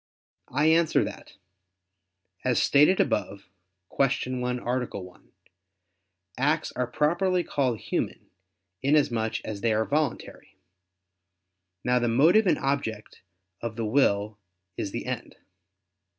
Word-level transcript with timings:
I 0.49 0.65
answer 0.65 1.03
that, 1.03 1.33
As 2.43 2.59
stated 2.59 2.99
above 2.99 3.45
(Q. 3.95 4.39
1, 4.39 4.59
A. 4.59 4.85
1), 4.99 5.31
acts 6.39 6.71
are 6.71 6.87
properly 6.87 7.43
called 7.43 7.77
human, 7.77 8.31
inasmuch 8.81 9.45
as 9.45 9.61
they 9.61 9.71
are 9.73 9.85
voluntary. 9.85 10.57
Now, 11.83 11.99
the 11.99 12.07
motive 12.07 12.47
and 12.47 12.57
object 12.57 13.21
of 13.61 13.75
the 13.75 13.85
will 13.85 14.39
is 14.75 14.89
the 14.89 15.05
end. 15.05 15.35